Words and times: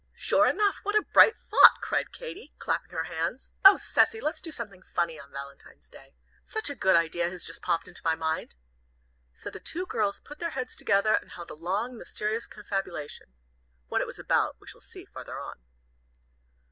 "Sure 0.15 0.47
enough. 0.47 0.77
What 0.81 0.95
a 0.95 1.03
bright 1.03 1.37
thought!" 1.37 1.79
cried 1.79 2.11
Katy, 2.11 2.55
clapping 2.57 2.89
her 2.89 3.03
hands. 3.03 3.53
"Oh, 3.63 3.77
Cecy, 3.77 4.19
let's 4.19 4.41
do 4.41 4.51
something 4.51 4.81
funny 4.81 5.19
on 5.19 5.31
Valentine's 5.31 5.91
Day! 5.91 6.15
Such 6.43 6.71
a 6.71 6.75
good 6.75 6.95
idea 6.95 7.29
has 7.29 7.45
just 7.45 7.61
popped 7.61 7.87
into 7.87 8.01
my 8.03 8.15
mind." 8.15 8.55
So 9.35 9.51
the 9.51 9.59
two 9.59 9.85
girls 9.85 10.19
put 10.19 10.39
their 10.39 10.49
heads 10.49 10.75
together 10.75 11.13
and 11.21 11.29
held 11.29 11.51
a 11.51 11.53
long, 11.53 11.99
mysterious 11.99 12.47
confabulation. 12.47 13.35
What 13.89 14.01
it 14.01 14.07
was 14.07 14.17
about, 14.17 14.59
we 14.59 14.65
shall 14.65 14.81
see 14.81 15.05
farther 15.05 15.39
on. 15.39 15.59